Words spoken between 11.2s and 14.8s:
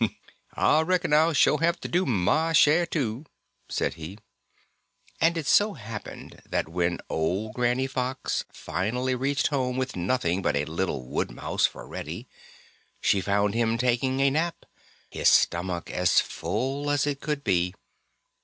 mouse for Reddy, she found him taking a nap,